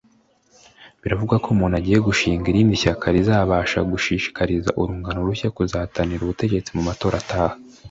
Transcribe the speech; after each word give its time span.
Biravugwa 1.01 1.35
ko 1.43 1.49
Muntu 1.59 1.75
agiye 1.79 1.99
gushinga 2.07 2.45
irindi 2.51 2.75
shyaka 2.81 3.05
rizabasha 3.15 3.79
gushishikariza 3.91 4.69
urungano 4.81 5.19
rushya 5.27 5.49
kuzahatanira 5.57 6.21
ubutegetsi 6.23 6.69
mu 6.77 6.83
matora 6.89 7.15
ataha 7.23 7.55